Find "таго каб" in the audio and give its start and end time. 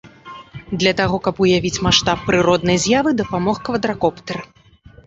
1.01-1.41